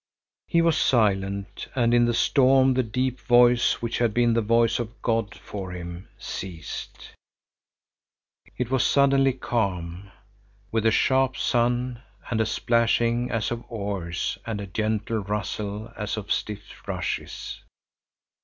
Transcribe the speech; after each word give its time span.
He 0.47 0.63
was 0.63 0.79
silent, 0.79 1.67
and 1.75 1.93
in 1.93 2.05
the 2.05 2.13
storm 2.15 2.73
the 2.73 2.81
deep 2.81 3.19
voice, 3.19 3.83
which 3.83 3.99
had 3.99 4.15
been 4.15 4.33
the 4.33 4.41
voice 4.41 4.79
of 4.79 4.99
God 5.03 5.35
for 5.35 5.69
him, 5.73 6.07
ceased. 6.17 7.11
It 8.57 8.71
was 8.71 8.83
suddenly 8.83 9.31
calm, 9.31 10.09
with 10.71 10.87
a 10.87 10.91
sharp 10.91 11.37
sun 11.37 12.01
and 12.31 12.41
a 12.41 12.47
splashing 12.47 13.29
as 13.29 13.51
of 13.51 13.63
oars 13.69 14.39
and 14.47 14.59
a 14.59 14.65
gentle 14.65 15.19
rustle 15.19 15.93
as 15.95 16.17
of 16.17 16.31
stiff 16.31 16.87
rushes. 16.87 17.61